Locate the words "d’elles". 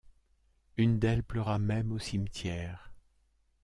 0.97-1.21